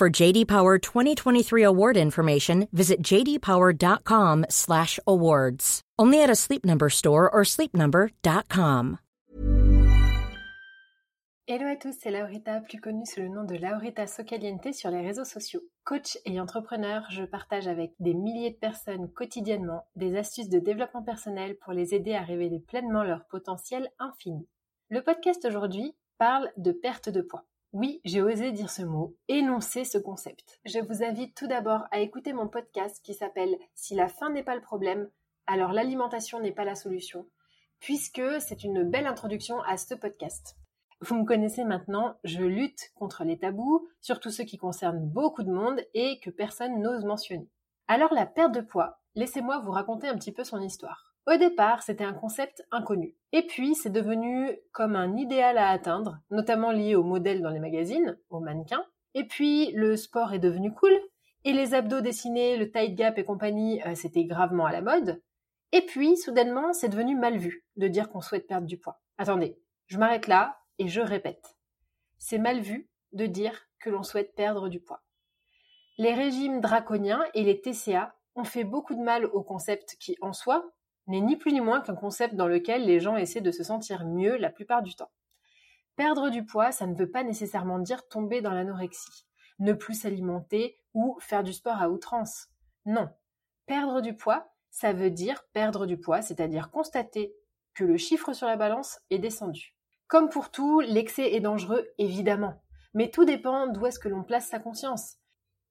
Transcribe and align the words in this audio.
For 0.00 0.08
JD 0.08 0.46
Power 0.46 0.78
2023 0.78 1.62
award 1.62 1.98
information, 1.98 2.68
visit 2.72 3.02
jdpower.com/awards. 3.02 5.82
Only 5.98 6.22
at 6.22 6.30
a 6.30 6.34
Sleep 6.34 6.64
Number 6.64 6.88
store 6.88 7.28
or 7.30 7.44
sleepnumber.com. 7.44 8.96
Hello 11.46 11.66
à 11.66 11.76
tous, 11.76 11.94
c'est 12.00 12.10
Laurita, 12.10 12.62
plus 12.62 12.80
connue 12.80 13.04
sous 13.04 13.20
le 13.20 13.28
nom 13.28 13.44
de 13.44 13.56
Laurita 13.56 14.06
Socaliente 14.06 14.72
sur 14.72 14.90
les 14.90 15.02
réseaux 15.02 15.26
sociaux. 15.26 15.60
Coach 15.84 16.16
et 16.24 16.40
entrepreneur, 16.40 17.04
je 17.10 17.24
partage 17.24 17.68
avec 17.68 17.92
des 17.98 18.14
milliers 18.14 18.52
de 18.52 18.58
personnes 18.58 19.12
quotidiennement 19.12 19.86
des 19.96 20.16
astuces 20.16 20.48
de 20.48 20.60
développement 20.60 21.02
personnel 21.02 21.58
pour 21.58 21.74
les 21.74 21.94
aider 21.94 22.14
à 22.14 22.22
révéler 22.22 22.60
pleinement 22.60 23.04
leur 23.04 23.26
potentiel 23.26 23.90
infini. 23.98 24.48
Le 24.88 25.02
podcast 25.02 25.44
aujourd'hui 25.44 25.94
parle 26.16 26.50
de 26.56 26.72
perte 26.72 27.10
de 27.10 27.20
poids. 27.20 27.44
Oui, 27.72 28.00
j'ai 28.04 28.20
osé 28.20 28.50
dire 28.50 28.68
ce 28.68 28.82
mot, 28.82 29.16
énoncer 29.28 29.84
ce 29.84 29.96
concept. 29.96 30.58
Je 30.64 30.80
vous 30.80 31.04
invite 31.04 31.36
tout 31.36 31.46
d'abord 31.46 31.86
à 31.92 32.00
écouter 32.00 32.32
mon 32.32 32.48
podcast 32.48 33.00
qui 33.04 33.14
s'appelle 33.14 33.56
Si 33.76 33.94
la 33.94 34.08
faim 34.08 34.30
n'est 34.30 34.42
pas 34.42 34.56
le 34.56 34.60
problème, 34.60 35.08
alors 35.46 35.72
l'alimentation 35.72 36.40
n'est 36.40 36.50
pas 36.50 36.64
la 36.64 36.74
solution, 36.74 37.28
puisque 37.78 38.22
c'est 38.40 38.64
une 38.64 38.82
belle 38.82 39.06
introduction 39.06 39.60
à 39.62 39.76
ce 39.76 39.94
podcast. 39.94 40.56
Vous 41.00 41.14
me 41.14 41.24
connaissez 41.24 41.62
maintenant, 41.62 42.16
je 42.24 42.42
lutte 42.42 42.90
contre 42.96 43.22
les 43.22 43.38
tabous, 43.38 43.88
surtout 44.00 44.30
ceux 44.30 44.44
qui 44.44 44.58
concernent 44.58 45.06
beaucoup 45.06 45.44
de 45.44 45.52
monde 45.52 45.80
et 45.94 46.18
que 46.18 46.30
personne 46.30 46.82
n'ose 46.82 47.04
mentionner. 47.04 47.48
Alors 47.86 48.12
la 48.12 48.26
perte 48.26 48.52
de 48.52 48.62
poids, 48.62 48.98
laissez-moi 49.14 49.60
vous 49.60 49.70
raconter 49.70 50.08
un 50.08 50.16
petit 50.16 50.32
peu 50.32 50.42
son 50.42 50.60
histoire. 50.60 51.09
Au 51.26 51.36
départ, 51.36 51.82
c'était 51.82 52.04
un 52.04 52.14
concept 52.14 52.64
inconnu. 52.70 53.14
Et 53.32 53.46
puis, 53.46 53.74
c'est 53.74 53.90
devenu 53.90 54.56
comme 54.72 54.96
un 54.96 55.16
idéal 55.16 55.58
à 55.58 55.68
atteindre, 55.68 56.18
notamment 56.30 56.72
lié 56.72 56.94
aux 56.94 57.04
modèles 57.04 57.42
dans 57.42 57.50
les 57.50 57.60
magazines, 57.60 58.18
aux 58.30 58.40
mannequins. 58.40 58.84
Et 59.14 59.24
puis, 59.24 59.70
le 59.72 59.96
sport 59.96 60.32
est 60.32 60.38
devenu 60.38 60.72
cool, 60.72 60.98
et 61.44 61.52
les 61.52 61.74
abdos 61.74 62.00
dessinés, 62.00 62.56
le 62.56 62.70
tight 62.70 62.94
gap 62.94 63.18
et 63.18 63.24
compagnie, 63.24 63.82
euh, 63.86 63.94
c'était 63.94 64.24
gravement 64.24 64.66
à 64.66 64.72
la 64.72 64.82
mode. 64.82 65.22
Et 65.72 65.82
puis, 65.82 66.16
soudainement, 66.16 66.72
c'est 66.72 66.88
devenu 66.88 67.16
mal 67.16 67.36
vu 67.36 67.64
de 67.76 67.86
dire 67.86 68.10
qu'on 68.10 68.20
souhaite 68.20 68.46
perdre 68.46 68.66
du 68.66 68.78
poids. 68.78 69.00
Attendez, 69.18 69.58
je 69.86 69.98
m'arrête 69.98 70.26
là, 70.26 70.58
et 70.78 70.88
je 70.88 71.00
répète, 71.00 71.56
c'est 72.18 72.38
mal 72.38 72.60
vu 72.60 72.88
de 73.12 73.26
dire 73.26 73.68
que 73.78 73.90
l'on 73.90 74.02
souhaite 74.02 74.34
perdre 74.34 74.68
du 74.68 74.80
poids. 74.80 75.02
Les 75.98 76.14
régimes 76.14 76.60
draconiens 76.60 77.22
et 77.34 77.42
les 77.42 77.60
TCA 77.60 78.14
ont 78.34 78.44
fait 78.44 78.64
beaucoup 78.64 78.94
de 78.94 79.02
mal 79.02 79.26
au 79.26 79.42
concept 79.42 79.96
qui, 80.00 80.16
en 80.20 80.32
soi, 80.32 80.70
n'est 81.10 81.20
ni 81.20 81.36
plus 81.36 81.52
ni 81.52 81.60
moins 81.60 81.80
qu'un 81.80 81.96
concept 81.96 82.34
dans 82.34 82.46
lequel 82.46 82.86
les 82.86 83.00
gens 83.00 83.16
essaient 83.16 83.40
de 83.40 83.50
se 83.50 83.64
sentir 83.64 84.06
mieux 84.06 84.36
la 84.36 84.50
plupart 84.50 84.82
du 84.82 84.94
temps. 84.94 85.10
Perdre 85.96 86.30
du 86.30 86.46
poids, 86.46 86.72
ça 86.72 86.86
ne 86.86 86.94
veut 86.94 87.10
pas 87.10 87.24
nécessairement 87.24 87.80
dire 87.80 88.06
tomber 88.08 88.40
dans 88.40 88.52
l'anorexie, 88.52 89.26
ne 89.58 89.72
plus 89.72 89.94
s'alimenter 89.94 90.78
ou 90.94 91.18
faire 91.20 91.42
du 91.42 91.52
sport 91.52 91.82
à 91.82 91.90
outrance. 91.90 92.48
Non. 92.86 93.10
Perdre 93.66 94.00
du 94.00 94.16
poids, 94.16 94.52
ça 94.70 94.92
veut 94.92 95.10
dire 95.10 95.44
perdre 95.52 95.84
du 95.84 95.98
poids, 95.98 96.22
c'est-à-dire 96.22 96.70
constater 96.70 97.34
que 97.74 97.84
le 97.84 97.96
chiffre 97.96 98.32
sur 98.32 98.46
la 98.46 98.56
balance 98.56 99.00
est 99.10 99.18
descendu. 99.18 99.74
Comme 100.06 100.28
pour 100.28 100.50
tout, 100.50 100.80
l'excès 100.80 101.34
est 101.34 101.40
dangereux, 101.40 101.88
évidemment. 101.98 102.62
Mais 102.94 103.10
tout 103.10 103.24
dépend 103.24 103.66
d'où 103.66 103.86
est-ce 103.86 103.98
que 103.98 104.08
l'on 104.08 104.22
place 104.22 104.48
sa 104.48 104.58
conscience. 104.58 105.16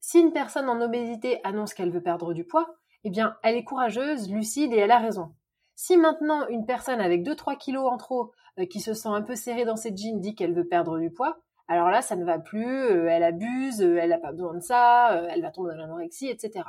Si 0.02 0.20
une 0.20 0.32
personne 0.32 0.70
en 0.70 0.82
obésité 0.82 1.40
annonce 1.44 1.74
qu'elle 1.74 1.92
veut 1.92 2.04
perdre 2.04 2.34
du 2.34 2.46
poids, 2.46 2.76
eh 3.04 3.10
bien, 3.10 3.38
elle 3.44 3.56
est 3.56 3.64
courageuse, 3.64 4.30
lucide 4.30 4.74
et 4.74 4.78
elle 4.78 4.92
a 4.92 5.00
raison. 5.00 5.34
Si 5.76 5.96
maintenant 5.96 6.48
une 6.50 6.66
personne 6.66 7.00
avec 7.00 7.24
2-3 7.24 7.58
kilos 7.58 7.90
en 7.90 7.98
trop, 7.98 8.34
euh, 8.60 8.66
qui 8.66 8.82
se 8.82 8.94
sent 8.94 9.10
un 9.10 9.22
peu 9.22 9.36
serrée 9.36 9.66
dans 9.66 9.78
ses 9.78 9.96
jeans, 9.96 10.20
dit 10.20 10.36
qu'elle 10.36 10.54
veut 10.54 10.68
perdre 10.68 11.00
du 11.00 11.12
poids, 11.12 11.40
alors 11.68 11.90
là, 11.90 12.02
ça 12.02 12.16
ne 12.16 12.26
va 12.26 12.40
plus, 12.40 12.84
euh, 12.84 13.08
elle 13.08 13.24
abuse, 13.24 13.82
euh, 13.82 13.98
elle 13.98 14.10
n'a 14.10 14.18
pas 14.18 14.32
besoin 14.32 14.56
de 14.56 14.60
ça, 14.60 15.14
elle 15.30 15.42
va 15.42 15.52
tomber 15.52 15.70
dans 15.70 15.78
l'anorexie, 15.78 16.28
etc. 16.28 16.66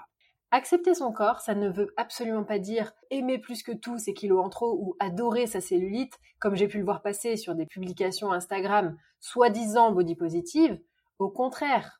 Accepter 0.52 0.94
son 0.94 1.12
corps, 1.12 1.40
ça 1.40 1.54
ne 1.54 1.68
veut 1.68 1.92
absolument 1.96 2.44
pas 2.44 2.58
dire 2.58 2.92
aimer 3.10 3.38
plus 3.38 3.62
que 3.62 3.72
tout 3.72 3.98
ses 3.98 4.14
kilos 4.14 4.44
en 4.44 4.48
trop 4.48 4.76
ou 4.80 4.96
adorer 4.98 5.46
sa 5.46 5.60
cellulite, 5.60 6.18
comme 6.38 6.54
j'ai 6.54 6.68
pu 6.68 6.78
le 6.78 6.84
voir 6.84 7.02
passer 7.02 7.36
sur 7.36 7.54
des 7.54 7.66
publications 7.66 8.32
Instagram 8.32 8.96
soi-disant 9.20 9.92
body 9.92 10.16
positive. 10.16 10.80
Au 11.18 11.30
contraire, 11.30 11.99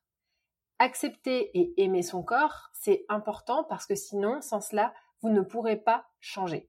accepter 0.80 1.56
et 1.56 1.72
aimer 1.76 2.02
son 2.02 2.24
corps, 2.24 2.70
c'est 2.72 3.04
important 3.08 3.62
parce 3.62 3.86
que 3.86 3.94
sinon, 3.94 4.40
sans 4.40 4.60
cela, 4.60 4.92
vous 5.20 5.28
ne 5.28 5.42
pourrez 5.42 5.76
pas 5.76 6.06
changer. 6.18 6.68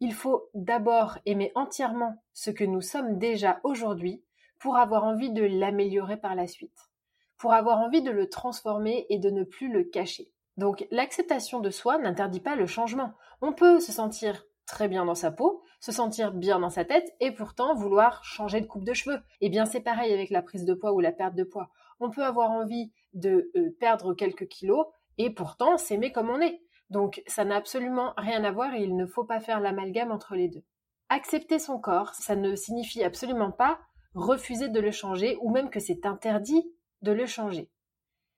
Il 0.00 0.14
faut 0.14 0.48
d'abord 0.54 1.18
aimer 1.26 1.52
entièrement 1.54 2.22
ce 2.32 2.50
que 2.50 2.64
nous 2.64 2.80
sommes 2.80 3.18
déjà 3.18 3.60
aujourd'hui 3.64 4.22
pour 4.58 4.76
avoir 4.76 5.04
envie 5.04 5.30
de 5.30 5.42
l'améliorer 5.42 6.16
par 6.16 6.34
la 6.34 6.46
suite, 6.46 6.90
pour 7.36 7.52
avoir 7.52 7.78
envie 7.78 8.02
de 8.02 8.10
le 8.10 8.28
transformer 8.28 9.06
et 9.10 9.18
de 9.18 9.30
ne 9.30 9.42
plus 9.42 9.70
le 9.70 9.84
cacher. 9.84 10.30
Donc 10.56 10.86
l'acceptation 10.90 11.60
de 11.60 11.70
soi 11.70 11.98
n'interdit 11.98 12.40
pas 12.40 12.56
le 12.56 12.66
changement. 12.66 13.12
On 13.42 13.52
peut 13.52 13.80
se 13.80 13.92
sentir 13.92 14.44
très 14.66 14.88
bien 14.88 15.04
dans 15.04 15.14
sa 15.14 15.30
peau, 15.30 15.62
se 15.80 15.92
sentir 15.92 16.32
bien 16.32 16.58
dans 16.58 16.70
sa 16.70 16.84
tête 16.84 17.14
et 17.20 17.30
pourtant 17.30 17.74
vouloir 17.74 18.24
changer 18.24 18.60
de 18.60 18.66
coupe 18.66 18.84
de 18.84 18.94
cheveux. 18.94 19.20
Eh 19.40 19.48
bien 19.48 19.66
c'est 19.66 19.80
pareil 19.80 20.12
avec 20.12 20.30
la 20.30 20.42
prise 20.42 20.64
de 20.64 20.74
poids 20.74 20.92
ou 20.92 21.00
la 21.00 21.12
perte 21.12 21.34
de 21.34 21.44
poids. 21.44 21.70
On 22.00 22.10
peut 22.10 22.24
avoir 22.24 22.50
envie 22.50 22.92
de 23.16 23.50
euh, 23.56 23.76
perdre 23.80 24.14
quelques 24.14 24.46
kilos 24.46 24.86
et 25.18 25.30
pourtant 25.30 25.76
s'aimer 25.76 26.12
comme 26.12 26.30
on 26.30 26.40
est. 26.40 26.62
Donc 26.90 27.22
ça 27.26 27.44
n'a 27.44 27.56
absolument 27.56 28.14
rien 28.16 28.44
à 28.44 28.52
voir 28.52 28.74
et 28.74 28.82
il 28.82 28.96
ne 28.96 29.06
faut 29.06 29.24
pas 29.24 29.40
faire 29.40 29.60
l'amalgame 29.60 30.12
entre 30.12 30.36
les 30.36 30.48
deux. 30.48 30.62
Accepter 31.08 31.58
son 31.58 31.80
corps, 31.80 32.14
ça 32.14 32.36
ne 32.36 32.54
signifie 32.54 33.02
absolument 33.02 33.50
pas 33.50 33.80
refuser 34.14 34.68
de 34.68 34.80
le 34.80 34.90
changer 34.90 35.36
ou 35.40 35.50
même 35.50 35.70
que 35.70 35.80
c'est 35.80 36.06
interdit 36.06 36.64
de 37.02 37.12
le 37.12 37.26
changer. 37.26 37.70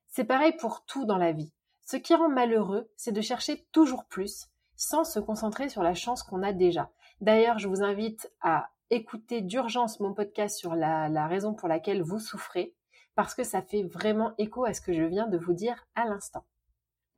C'est 0.09 0.25
pareil 0.25 0.53
pour 0.59 0.85
tout 0.85 1.05
dans 1.05 1.19
la 1.19 1.33
vie. 1.33 1.53
Ce 1.83 1.97
qui 1.97 2.15
rend 2.15 2.29
malheureux, 2.29 2.91
c'est 2.97 3.13
de 3.13 3.21
chercher 3.21 3.67
toujours 3.73 4.05
plus, 4.07 4.49
sans 4.77 5.05
se 5.05 5.21
concentrer 5.21 5.69
sur 5.69 5.83
la 5.83 5.95
chance 5.95 6.23
qu'on 6.23 6.43
a 6.43 6.53
déjà. 6.53 6.91
D'ailleurs, 7.21 7.59
je 7.59 7.69
vous 7.69 7.83
invite 7.83 8.31
à 8.41 8.71
écouter 8.91 9.41
d'urgence 9.41 10.01
mon 10.01 10.15
podcast 10.15 10.59
sur 10.59 10.75
la, 10.75 11.09
la, 11.09 11.27
raison 11.27 11.55
pour 11.55 11.69
laquelle 11.69 12.03
vous 12.03 12.19
souffrez, 12.19 12.75
parce 13.19 13.35
que 13.35 13.43
ça 13.43 13.63
fait 13.63 13.83
vraiment 13.83 14.33
écho 14.39 14.65
à 14.65 14.73
ce 14.73 14.81
que 14.81 14.93
je 14.93 15.03
viens 15.03 15.27
de 15.27 15.39
vous 15.39 15.53
dire 15.53 15.89
à 15.97 16.05
l'instant. 16.05 16.45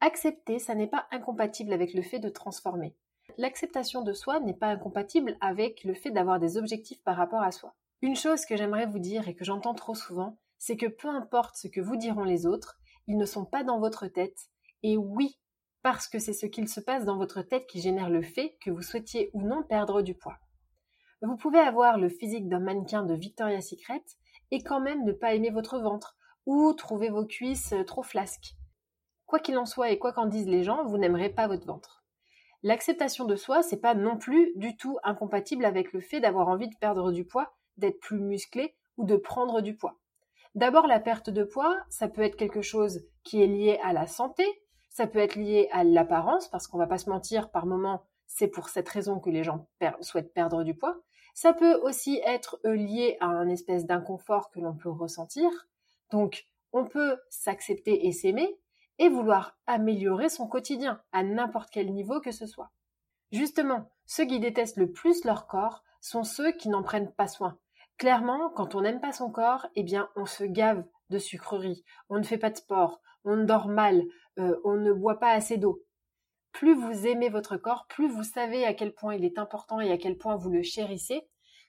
Accepter, 0.00 0.58
ça 0.58 0.74
n'est 0.74 0.86
pas 0.86 1.06
incompatible 1.10 1.74
avec 1.74 1.92
le 1.92 2.00
fait 2.00 2.18
de 2.18 2.30
transformer. 2.30 2.96
L'acceptation 3.36 4.00
de 4.00 4.14
soi 4.14 4.40
n'est 4.40 4.54
pas 4.54 4.68
incompatible 4.68 5.36
avec 5.42 5.84
le 5.84 5.92
fait 5.92 6.10
d'avoir 6.10 6.40
des 6.40 6.56
objectifs 6.56 7.02
par 7.02 7.18
rapport 7.18 7.42
à 7.42 7.52
soi. 7.52 7.74
Une 8.00 8.16
chose 8.16 8.46
que 8.46 8.56
j'aimerais 8.56 8.86
vous 8.86 8.98
dire 8.98 9.28
et 9.28 9.34
que 9.34 9.44
j'entends 9.44 9.74
trop 9.74 9.94
souvent, 9.94 10.38
c'est 10.56 10.78
que 10.78 10.86
peu 10.86 11.08
importe 11.08 11.56
ce 11.56 11.68
que 11.68 11.82
vous 11.82 11.96
diront 11.96 12.24
les 12.24 12.46
autres, 12.46 12.78
ils 13.06 13.18
ne 13.18 13.26
sont 13.26 13.44
pas 13.44 13.62
dans 13.62 13.78
votre 13.78 14.06
tête. 14.06 14.48
Et 14.82 14.96
oui, 14.96 15.38
parce 15.82 16.08
que 16.08 16.18
c'est 16.18 16.32
ce 16.32 16.46
qu'il 16.46 16.70
se 16.70 16.80
passe 16.80 17.04
dans 17.04 17.18
votre 17.18 17.42
tête 17.42 17.66
qui 17.66 17.82
génère 17.82 18.08
le 18.08 18.22
fait 18.22 18.56
que 18.62 18.70
vous 18.70 18.80
souhaitiez 18.80 19.28
ou 19.34 19.42
non 19.42 19.62
perdre 19.64 20.00
du 20.00 20.14
poids. 20.14 20.38
Vous 21.20 21.36
pouvez 21.36 21.58
avoir 21.58 21.98
le 21.98 22.08
physique 22.08 22.48
d'un 22.48 22.60
mannequin 22.60 23.02
de 23.02 23.12
Victoria's 23.12 23.68
Secret 23.68 24.02
et 24.50 24.62
quand 24.62 24.80
même 24.80 25.04
ne 25.04 25.12
pas 25.12 25.34
aimer 25.34 25.50
votre 25.50 25.78
ventre 25.78 26.16
ou 26.46 26.72
trouver 26.72 27.10
vos 27.10 27.24
cuisses 27.24 27.74
trop 27.86 28.02
flasques. 28.02 28.54
Quoi 29.26 29.38
qu'il 29.38 29.58
en 29.58 29.66
soit 29.66 29.90
et 29.90 29.98
quoi 29.98 30.12
qu'en 30.12 30.26
disent 30.26 30.48
les 30.48 30.64
gens, 30.64 30.84
vous 30.84 30.98
n'aimerez 30.98 31.30
pas 31.30 31.46
votre 31.46 31.66
ventre. 31.66 32.02
L'acceptation 32.62 33.24
de 33.24 33.36
soi, 33.36 33.62
c'est 33.62 33.80
pas 33.80 33.94
non 33.94 34.18
plus 34.18 34.52
du 34.56 34.76
tout 34.76 34.98
incompatible 35.02 35.64
avec 35.64 35.92
le 35.92 36.00
fait 36.00 36.20
d'avoir 36.20 36.48
envie 36.48 36.68
de 36.68 36.76
perdre 36.76 37.12
du 37.12 37.24
poids, 37.24 37.54
d'être 37.76 38.00
plus 38.00 38.18
musclé 38.18 38.76
ou 38.96 39.04
de 39.04 39.16
prendre 39.16 39.60
du 39.60 39.76
poids. 39.76 39.98
D'abord, 40.54 40.86
la 40.86 41.00
perte 41.00 41.30
de 41.30 41.44
poids, 41.44 41.78
ça 41.88 42.08
peut 42.08 42.22
être 42.22 42.36
quelque 42.36 42.60
chose 42.60 43.06
qui 43.22 43.42
est 43.42 43.46
lié 43.46 43.78
à 43.82 43.92
la 43.92 44.06
santé, 44.06 44.44
ça 44.88 45.06
peut 45.06 45.20
être 45.20 45.36
lié 45.36 45.68
à 45.70 45.84
l'apparence, 45.84 46.48
parce 46.48 46.66
qu'on 46.66 46.76
va 46.76 46.88
pas 46.88 46.98
se 46.98 47.08
mentir, 47.08 47.50
par 47.50 47.66
moment, 47.66 48.02
c'est 48.26 48.48
pour 48.48 48.68
cette 48.68 48.88
raison 48.88 49.20
que 49.20 49.30
les 49.30 49.44
gens 49.44 49.68
souhaitent 50.00 50.34
perdre 50.34 50.64
du 50.64 50.74
poids. 50.74 50.96
Ça 51.34 51.52
peut 51.52 51.74
aussi 51.82 52.20
être 52.24 52.58
euh, 52.64 52.74
lié 52.74 53.16
à 53.20 53.26
un 53.26 53.48
espèce 53.48 53.86
d'inconfort 53.86 54.50
que 54.50 54.60
l'on 54.60 54.74
peut 54.74 54.90
ressentir. 54.90 55.50
Donc, 56.10 56.46
on 56.72 56.84
peut 56.84 57.18
s'accepter 57.28 58.06
et 58.06 58.12
s'aimer 58.12 58.58
et 58.98 59.08
vouloir 59.08 59.58
améliorer 59.66 60.28
son 60.28 60.46
quotidien 60.46 61.00
à 61.12 61.22
n'importe 61.22 61.70
quel 61.70 61.92
niveau 61.92 62.20
que 62.20 62.32
ce 62.32 62.46
soit. 62.46 62.70
Justement, 63.32 63.90
ceux 64.06 64.26
qui 64.26 64.40
détestent 64.40 64.76
le 64.76 64.90
plus 64.90 65.24
leur 65.24 65.46
corps 65.46 65.82
sont 66.00 66.24
ceux 66.24 66.52
qui 66.52 66.68
n'en 66.68 66.82
prennent 66.82 67.12
pas 67.12 67.28
soin, 67.28 67.58
Clairement, 68.00 68.48
quand 68.48 68.74
on 68.74 68.80
n'aime 68.80 69.02
pas 69.02 69.12
son 69.12 69.30
corps, 69.30 69.66
eh 69.74 69.82
bien, 69.82 70.08
on 70.16 70.24
se 70.24 70.44
gave 70.44 70.82
de 71.10 71.18
sucreries, 71.18 71.84
on 72.08 72.16
ne 72.16 72.22
fait 72.22 72.38
pas 72.38 72.48
de 72.48 72.56
sport, 72.56 73.02
on 73.26 73.44
dort 73.44 73.68
mal, 73.68 74.02
euh, 74.38 74.58
on 74.64 74.76
ne 74.76 74.90
boit 74.90 75.20
pas 75.20 75.32
assez 75.32 75.58
d'eau. 75.58 75.82
Plus 76.52 76.74
vous 76.74 77.06
aimez 77.06 77.28
votre 77.28 77.56
corps, 77.56 77.86
plus 77.88 78.08
vous 78.08 78.24
savez 78.24 78.64
à 78.64 78.74
quel 78.74 78.92
point 78.92 79.14
il 79.14 79.24
est 79.24 79.38
important 79.38 79.80
et 79.80 79.92
à 79.92 79.98
quel 79.98 80.16
point 80.18 80.36
vous 80.36 80.50
le 80.50 80.62
chérissez, 80.62 81.28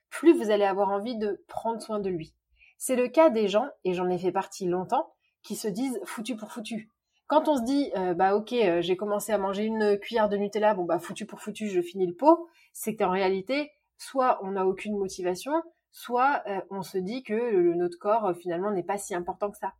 plus 0.10 0.34
vous 0.34 0.52
allez 0.52 0.66
avoir 0.66 0.90
envie 0.90 1.18
de 1.18 1.44
prendre 1.48 1.82
soin 1.82 2.00
de 2.00 2.10
lui. 2.10 2.36
C'est 2.78 2.96
le 2.96 3.08
cas 3.08 3.30
des 3.30 3.48
gens, 3.48 3.70
et 3.84 3.94
j'en 3.94 4.10
ai 4.10 4.18
fait 4.18 4.32
partie 4.32 4.66
longtemps, 4.66 5.14
qui 5.44 5.56
se 5.56 5.68
disent 5.68 6.00
foutu 6.04 6.36
pour 6.36 6.52
foutu. 6.52 6.90
Quand 7.28 7.48
on 7.48 7.56
se 7.56 7.64
dit 7.64 7.92
euh, 7.96 8.14
bah 8.14 8.36
ok 8.36 8.52
euh, 8.54 8.82
j'ai 8.82 8.98
commencé 8.98 9.32
à 9.32 9.38
manger 9.38 9.64
une 9.64 9.98
cuillère 9.98 10.28
de 10.28 10.36
Nutella 10.36 10.74
bon 10.74 10.84
bah 10.84 11.00
foutu 11.00 11.26
pour 11.26 11.40
foutu 11.40 11.70
je 11.70 11.80
finis 11.82 12.06
le 12.06 12.14
pot, 12.14 12.50
c'est 12.74 12.96
qu'en 12.96 13.10
réalité 13.10 13.72
soit 13.98 14.40
on 14.44 14.52
n'a 14.52 14.66
aucune 14.66 14.98
motivation, 14.98 15.54
soit 15.92 16.44
euh, 16.48 16.60
on 16.72 16.82
se 16.82 16.98
dit 16.98 17.24
que 17.24 17.74
notre 17.76 17.98
corps 17.98 18.36
finalement 18.36 18.72
n'est 18.72 18.84
pas 18.84 18.98
si 18.98 19.16
important 19.16 19.50
que 19.50 19.58
ça. 19.58 19.74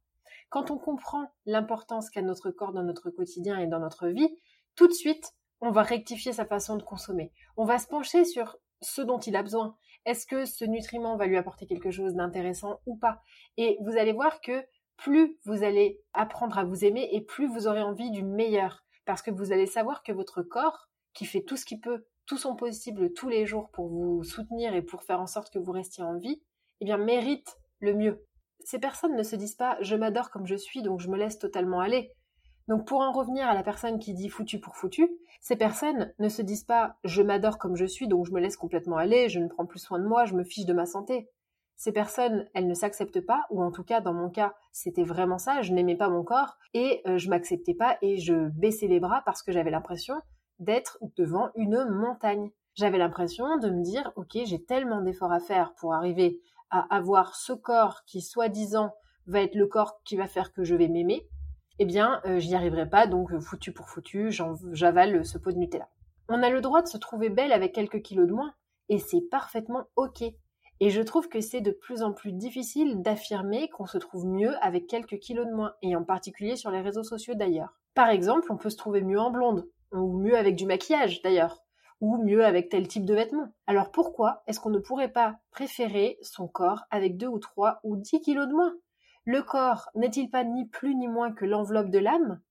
Quand 0.50 0.72
on 0.72 0.78
comprend 0.78 1.30
l'importance 1.46 2.10
qu'a 2.10 2.22
notre 2.22 2.52
corps 2.52 2.72
dans 2.72 2.84
notre 2.84 3.10
quotidien 3.10 3.58
et 3.60 3.68
dans 3.68 3.80
notre 3.80 4.08
vie, 4.08 4.30
tout 4.76 4.88
de 4.88 4.94
suite, 4.94 5.34
on 5.60 5.72
va 5.72 5.84
rectifier 5.84 6.34
sa 6.34 6.46
façon 6.46 6.78
de 6.78 6.84
consommer. 6.84 7.32
On 7.58 7.66
va 7.66 7.78
se 7.78 7.88
pencher 7.88 8.26
sur 8.26 8.58
ce 8.82 9.02
dont 9.02 9.20
il 9.20 9.36
a 9.36 9.44
besoin. 9.44 9.76
Est-ce 10.06 10.26
que 10.26 10.46
ce 10.46 10.66
nutriment 10.66 11.18
va 11.18 11.28
lui 11.28 11.38
apporter 11.38 11.68
quelque 11.68 11.92
chose 11.92 12.16
d'intéressant 12.16 12.80
ou 12.86 12.96
pas? 12.96 13.22
Et 13.58 13.78
vous 13.82 13.98
allez 13.98 14.14
voir 14.14 14.42
que 14.42 14.66
plus 14.98 15.38
vous 15.46 15.64
allez 15.64 16.00
apprendre 16.14 16.58
à 16.58 16.64
vous 16.64 16.84
aimer 16.84 17.10
et 17.12 17.22
plus 17.22 17.48
vous 17.48 17.68
aurez 17.68 17.82
envie 17.82 18.12
du 18.12 18.24
meilleur. 18.24 18.84
Parce 19.06 19.22
que 19.22 19.32
vous 19.32 19.52
allez 19.52 19.68
savoir 19.68 20.04
que 20.04 20.12
votre 20.12 20.42
corps, 20.42 20.90
qui 21.14 21.26
fait 21.26 21.42
tout 21.42 21.58
ce 21.58 21.66
qu'il 21.66 21.82
peut 21.82 22.06
tout 22.32 22.38
son 22.38 22.56
possible 22.56 23.12
tous 23.14 23.28
les 23.28 23.46
jours 23.46 23.70
pour 23.72 23.90
vous 23.90 24.24
soutenir 24.24 24.74
et 24.74 24.82
pour 24.82 25.04
faire 25.04 25.20
en 25.20 25.28
sorte 25.28 25.52
que 25.52 25.60
vous 25.60 25.74
restiez 25.74 26.04
en 26.04 26.18
vie, 26.18 26.42
eh 26.80 26.86
bien, 26.86 26.98
mérite 26.98 27.58
le 27.80 27.94
mieux. 27.94 28.26
Ces 28.64 28.80
personnes 28.80 29.16
ne 29.16 29.24
se 29.24 29.36
disent 29.36 29.56
pas 29.56 29.78
je 29.82 29.96
m'adore 29.96 30.30
comme 30.30 30.46
je 30.46 30.56
suis, 30.56 30.82
donc 30.82 31.02
je 31.02 31.10
me 31.10 31.18
laisse 31.18 31.40
totalement 31.40 31.82
aller. 31.82 32.14
Donc 32.72 32.88
pour 32.88 33.02
en 33.02 33.12
revenir 33.12 33.50
à 33.50 33.54
la 33.54 33.64
personne 33.64 34.00
qui 34.00 34.14
dit 34.14 34.30
foutu 34.30 34.58
pour 34.58 34.78
foutu, 34.78 35.12
ces 35.42 35.58
personnes 35.58 36.14
ne 36.20 36.30
se 36.30 36.42
disent 36.42 36.64
pas 36.64 36.96
je 37.04 37.22
m'adore 37.22 37.58
comme 37.58 37.76
je 37.76 37.84
suis, 37.84 38.08
donc 38.08 38.26
je 38.26 38.32
me 38.32 38.40
laisse 38.40 38.56
complètement 38.56 38.96
aller, 38.96 39.28
je 39.28 39.42
ne 39.42 39.50
prends 39.50 39.66
plus 39.66 39.80
soin 39.80 40.00
de 40.00 40.08
moi, 40.08 40.24
je 40.24 40.36
me 40.36 40.46
fiche 40.46 40.66
de 40.66 40.72
ma 40.72 40.86
santé. 40.86 41.30
Ces 41.76 41.92
personnes, 41.92 42.48
elles 42.54 42.68
ne 42.68 42.74
s'acceptent 42.74 43.26
pas, 43.26 43.46
ou 43.50 43.62
en 43.62 43.72
tout 43.72 43.84
cas 43.84 44.00
dans 44.00 44.14
mon 44.14 44.30
cas, 44.30 44.54
c'était 44.72 45.04
vraiment 45.04 45.38
ça, 45.38 45.62
je 45.62 45.74
n'aimais 45.74 45.98
pas 45.98 46.08
mon 46.08 46.24
corps 46.24 46.58
et 46.74 47.02
euh, 47.08 47.18
je 47.18 47.28
m'acceptais 47.30 47.74
pas 47.74 47.98
et 48.02 48.16
je 48.20 48.48
baissais 48.52 48.88
les 48.88 49.02
bras 49.02 49.22
parce 49.26 49.44
que 49.44 49.52
j'avais 49.52 49.70
l'impression 49.70 50.16
d'être 50.60 50.98
devant 51.18 51.50
une 51.56 51.84
montagne. 51.90 52.52
J'avais 52.76 53.00
l'impression 53.00 53.58
de 53.58 53.70
me 53.70 53.84
dire, 53.84 54.14
ok, 54.16 54.38
j'ai 54.46 54.64
tellement 54.64 55.02
d'efforts 55.02 55.34
à 55.34 55.42
faire 55.42 55.74
pour 55.74 55.94
arriver 55.94 56.40
à 56.70 56.96
avoir 56.96 57.36
ce 57.36 57.52
corps 57.52 58.06
qui, 58.06 58.22
soi-disant, 58.22 58.94
va 59.28 59.42
être 59.42 59.56
le 59.56 59.68
corps 59.68 60.02
qui 60.06 60.16
va 60.16 60.28
faire 60.28 60.54
que 60.54 60.64
je 60.64 60.74
vais 60.74 60.88
m'aimer. 60.88 61.28
Eh 61.80 61.86
bien, 61.86 62.22
euh, 62.26 62.40
j'y 62.40 62.56
arriverai 62.56 62.90
pas, 62.90 63.08
donc 63.08 63.32
euh, 63.32 63.40
foutu 63.40 63.72
pour 63.72 63.90
foutu, 63.90 64.32
j'avale 64.72 65.26
ce 65.26 65.38
pot 65.38 65.52
de 65.52 65.58
Nutella. 65.58 65.90
On 66.30 66.44
a 66.44 66.50
le 66.50 66.62
droit 66.62 66.82
de 66.82 66.88
se 66.88 66.98
trouver 66.98 67.30
belle 67.30 67.52
avec 67.52 67.74
quelques 67.74 68.02
kilos 68.02 68.28
de 68.28 68.34
moins, 68.34 68.54
et 68.90 69.00
c'est 69.00 69.22
parfaitement 69.22 69.88
ok. 69.96 70.24
Et 70.80 70.90
je 70.90 71.02
trouve 71.02 71.28
que 71.28 71.42
c'est 71.42 71.62
de 71.62 71.72
plus 71.72 72.02
en 72.02 72.12
plus 72.12 72.34
difficile 72.34 73.02
d'affirmer 73.02 73.70
qu'on 73.70 73.86
se 73.86 73.98
trouve 73.98 74.26
mieux 74.26 74.56
avec 74.64 74.88
quelques 74.88 75.20
kilos 75.20 75.46
de 75.48 75.54
moins, 75.54 75.74
et 75.82 75.96
en 75.96 76.04
particulier 76.04 76.56
sur 76.56 76.72
les 76.72 76.82
réseaux 76.82 77.04
sociaux 77.04 77.36
d'ailleurs. 77.36 77.80
Par 77.94 78.10
exemple, 78.10 78.52
on 78.52 78.58
peut 78.58 78.70
se 78.70 78.78
trouver 78.78 79.02
mieux 79.02 79.20
en 79.20 79.32
blonde, 79.32 79.68
ou 79.92 80.18
mieux 80.20 80.38
avec 80.38 80.56
du 80.56 80.66
maquillage 80.66 81.22
d'ailleurs, 81.22 81.64
ou 82.00 82.18
mieux 82.24 82.46
avec 82.46 82.70
tel 82.70 82.88
type 82.88 83.06
de 83.06 83.14
vêtements. 83.14 83.54
Alors 83.68 83.92
pourquoi 83.92 84.44
est-ce 84.48 84.60
qu'on 84.60 84.70
ne 84.70 84.80
pourrait 84.80 85.12
pas 85.12 85.38
préférer 85.52 86.18
son 86.22 86.48
corps 86.48 86.84
avec 86.90 87.18
deux 87.18 87.28
ou 87.28 87.40
trois 87.40 87.80
ou 87.84 87.96
dix 87.96 88.20
kilos 88.22 88.48
de 88.48 88.54
moins? 88.54 88.74
Le 89.26 89.42
corps 89.42 89.90
n'est-il 89.96 90.30
pas 90.30 90.44
ni 90.44 90.68
plus 90.68 90.96
ni 90.96 91.08
moins 91.08 91.32
que 91.32 91.46
l'enveloppe 91.46 91.90
de 91.90 92.00
l'âme? 92.00 92.42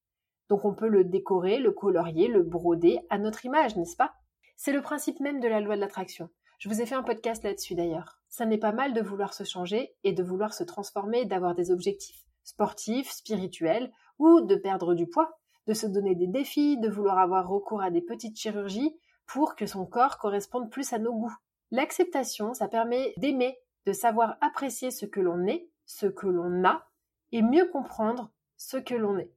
Donc 0.48 0.64
on 0.64 0.74
peut 0.74 0.88
le 0.88 1.04
décorer, 1.04 1.58
le 1.58 1.72
colorier, 1.72 2.28
le 2.28 2.42
broder 2.42 3.00
à 3.10 3.18
notre 3.18 3.44
image, 3.44 3.76
n'est-ce 3.76 3.96
pas? 3.96 4.14
C'est 4.56 4.72
le 4.72 4.82
principe 4.82 5.20
même 5.20 5.40
de 5.40 5.48
la 5.48 5.60
loi 5.60 5.76
de 5.76 5.80
l'attraction. 5.80 6.28
Je 6.58 6.68
vous 6.68 6.80
ai 6.80 6.86
fait 6.86 6.94
un 6.94 7.02
podcast 7.02 7.42
là-dessus 7.42 7.74
d'ailleurs. 7.74 8.20
Ça 8.28 8.46
n'est 8.46 8.58
pas 8.58 8.72
mal 8.72 8.92
de 8.92 9.00
vouloir 9.00 9.34
se 9.34 9.44
changer 9.44 9.94
et 10.04 10.12
de 10.12 10.22
vouloir 10.22 10.54
se 10.54 10.64
transformer, 10.64 11.24
d'avoir 11.24 11.54
des 11.54 11.70
objectifs 11.70 12.24
sportifs, 12.42 13.10
spirituels 13.10 13.92
ou 14.18 14.40
de 14.40 14.56
perdre 14.56 14.94
du 14.94 15.06
poids 15.06 15.40
de 15.66 15.74
se 15.74 15.86
donner 15.86 16.14
des 16.14 16.26
défis, 16.26 16.78
de 16.78 16.88
vouloir 16.88 17.18
avoir 17.18 17.48
recours 17.48 17.80
à 17.80 17.90
des 17.90 18.00
petites 18.00 18.36
chirurgies 18.36 18.96
pour 19.26 19.54
que 19.54 19.66
son 19.66 19.86
corps 19.86 20.18
corresponde 20.18 20.70
plus 20.70 20.92
à 20.92 20.98
nos 20.98 21.12
goûts. 21.12 21.36
L'acceptation, 21.70 22.54
ça 22.54 22.66
permet 22.66 23.14
d'aimer, 23.18 23.56
de 23.86 23.92
savoir 23.92 24.36
apprécier 24.40 24.90
ce 24.90 25.06
que 25.06 25.20
l'on 25.20 25.46
est, 25.46 25.68
ce 25.90 26.06
que 26.06 26.26
l'on 26.26 26.64
a, 26.64 26.86
et 27.32 27.42
mieux 27.42 27.66
comprendre 27.66 28.30
ce 28.56 28.76
que 28.76 28.94
l'on 28.94 29.18
est. 29.18 29.32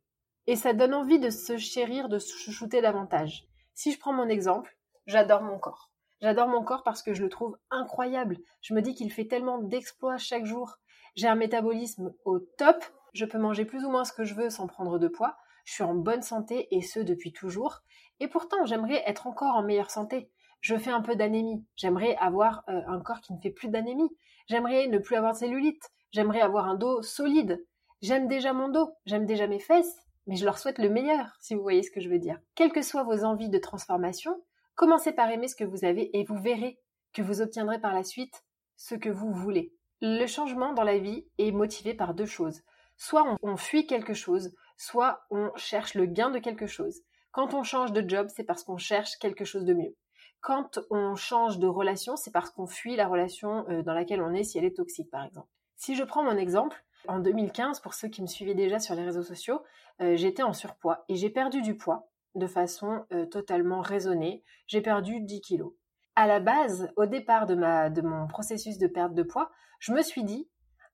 Et 0.48 0.56
ça 0.56 0.74
donne 0.74 0.94
envie 0.94 1.20
de 1.20 1.30
se 1.30 1.58
chérir, 1.58 2.10
de 2.10 2.20
se 2.20 2.36
chouchouter 2.38 2.82
davantage. 2.82 3.48
Si 3.74 3.92
je 3.92 4.00
prends 4.00 4.14
mon 4.14 4.28
exemple, 4.28 4.78
j'adore 5.08 5.42
mon 5.42 5.58
corps. 5.58 5.92
J'adore 6.22 6.48
mon 6.48 6.64
corps 6.64 6.84
parce 6.84 7.02
que 7.02 7.14
je 7.14 7.24
le 7.24 7.30
trouve 7.30 7.58
incroyable. 7.70 8.38
Je 8.62 8.74
me 8.74 8.82
dis 8.82 8.96
qu'il 8.96 9.12
fait 9.12 9.28
tellement 9.28 9.60
d'exploits 9.60 10.18
chaque 10.18 10.46
jour. 10.46 10.78
J'ai 11.16 11.28
un 11.28 11.36
métabolisme 11.36 12.14
au 12.26 12.40
top. 12.40 12.84
Je 13.14 13.26
peux 13.26 13.38
manger 13.38 13.66
plus 13.66 13.84
ou 13.86 13.90
moins 13.90 14.06
ce 14.06 14.14
que 14.14 14.24
je 14.24 14.34
veux 14.34 14.50
sans 14.50 14.68
prendre 14.68 15.00
de 15.00 15.08
poids 15.08 15.38
je 15.64 15.74
suis 15.74 15.84
en 15.84 15.96
bonne 15.96 16.22
santé 16.22 16.68
et 16.76 16.82
ce 16.82 17.00
depuis 17.00 17.32
toujours. 17.32 17.82
Et 18.20 18.28
pourtant, 18.28 18.66
j'aimerais 18.66 19.04
être 19.06 19.28
encore 19.28 19.56
en 19.56 19.64
meilleure 19.64 19.92
santé. 19.92 20.30
Je 20.62 20.78
fais 20.78 20.92
un 20.92 21.02
peu 21.02 21.16
d'anémie. 21.16 21.66
J'aimerais 21.76 22.16
avoir 22.18 22.64
euh, 22.70 22.82
un 22.88 23.00
corps 23.00 23.22
qui 23.22 23.34
ne 23.34 23.40
fait 23.40 23.50
plus 23.50 23.70
d'anémie. 23.70 24.10
J'aimerais 24.48 24.88
ne 24.88 24.98
plus 24.98 25.16
avoir 25.16 25.34
de 25.34 25.38
cellulite. 25.38 25.92
J'aimerais 26.14 26.42
avoir 26.42 26.68
un 26.68 26.76
dos 26.76 27.02
solide. 27.02 27.66
J'aime 28.02 28.28
déjà 28.28 28.54
mon 28.54 28.70
dos. 28.70 28.96
J'aime 29.06 29.26
déjà 29.26 29.48
mes 29.48 29.60
fesses. 29.60 29.98
Mais 30.28 30.36
je 30.36 30.46
leur 30.46 30.58
souhaite 30.58 30.78
le 30.78 30.90
meilleur, 30.90 31.36
si 31.42 31.54
vous 31.54 31.62
voyez 31.62 31.84
ce 31.84 31.92
que 31.92 32.00
je 32.00 32.08
veux 32.08 32.20
dire. 32.20 32.40
Quelles 32.56 32.72
que 32.72 32.82
soient 32.82 33.04
vos 33.04 33.26
envies 33.26 33.50
de 33.50 33.58
transformation, 33.58 34.42
commencez 34.76 35.12
par 35.12 35.30
aimer 35.30 35.48
ce 35.50 35.56
que 35.56 35.66
vous 35.66 35.84
avez 35.84 36.18
et 36.18 36.24
vous 36.24 36.38
verrez 36.38 36.80
que 37.14 37.22
vous 37.22 37.42
obtiendrez 37.42 37.80
par 37.80 37.94
la 37.94 38.04
suite 38.04 38.44
ce 38.78 38.96
que 38.96 39.10
vous 39.10 39.34
voulez. 39.34 39.74
Le 40.02 40.26
changement 40.26 40.74
dans 40.74 40.84
la 40.84 40.98
vie 40.98 41.26
est 41.40 41.52
motivé 41.52 41.94
par 41.94 42.14
deux 42.14 42.26
choses. 42.26 42.62
Soit 42.96 43.38
on, 43.42 43.58
fuit 43.58 43.88
quelque 43.88 44.14
chose, 44.14 44.54
soit 44.78 45.26
on 45.30 45.52
cherche 45.56 45.94
le 45.96 46.06
gain 46.06 46.30
de 46.30 46.40
quelque 46.40 46.68
chose. 46.68 47.02
Quand 47.32 47.54
on 47.54 47.64
change 47.64 47.92
de 47.92 48.08
job, 48.08 48.28
c'est 48.30 48.44
parce 48.44 48.64
qu'on 48.64 48.78
cherche 48.78 49.18
quelque 49.18 49.46
chose 49.46 49.66
de 49.66 49.74
mieux. 49.74 49.96
Quand 50.42 50.80
on 50.90 51.16
change 51.16 51.58
de 51.58 51.68
relation, 51.68 52.16
c'est 52.16 52.32
parce 52.32 52.50
qu'on 52.52 52.68
fuit 52.68 52.96
la 52.96 53.08
relation 53.08 53.68
euh, 53.70 53.82
dans 53.82 53.94
laquelle 53.94 54.22
on 54.22 54.34
est 54.34 54.44
si 54.44 54.58
elle 54.58 54.66
est 54.66 54.76
toxique, 54.76 55.10
par 55.10 55.24
exemple. 55.24 55.48
Si 55.84 55.96
je 55.96 56.06
prends 56.06 56.24
mon 56.24 56.38
exemple, 56.38 56.82
en 57.10 57.20
2015, 57.20 57.82
pour 57.82 57.94
ceux 57.94 58.08
qui 58.08 58.22
me 58.22 58.28
suivaient 58.28 58.56
déjà 58.56 58.80
sur 58.80 58.96
les 58.96 59.04
réseaux 59.04 59.22
sociaux, 59.22 59.62
euh, 60.00 60.16
j'étais 60.16 60.42
en 60.42 60.54
surpoids 60.54 61.04
et 61.10 61.16
j'ai 61.18 61.30
perdu 61.30 61.62
du 61.62 61.76
poids 61.76 62.10
de 62.36 62.48
façon 62.48 63.04
euh, 63.12 63.26
totalement 63.26 63.82
raisonnée. 63.82 64.46
J'ai 64.66 64.80
perdu 64.80 65.20
10 65.20 65.42
kilos. 65.42 65.74
À 66.16 66.26
la 66.26 66.40
base, 66.40 66.90
au 66.96 67.06
départ 67.06 67.48
de, 67.48 67.56
de 67.90 68.02
mon 68.02 68.28
processus 68.28 68.78
de 68.78 68.88
perte 68.88 69.14
de 69.14 69.24
poids, 69.24 69.52
je 69.80 69.92
me 69.92 70.02
suis 70.02 70.24
dit, 70.24 70.50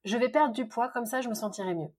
je 0.06 0.18
vais 0.18 0.30
perdre 0.30 0.56
du 0.56 0.68
poids, 0.68 0.90
comme 0.90 1.06
ça 1.06 1.22
je 1.22 1.30
me 1.30 1.36
sentirai 1.36 1.76
mieux. 1.76 1.94